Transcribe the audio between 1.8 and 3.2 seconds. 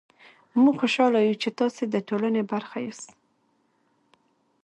ده ټولني برخه ياست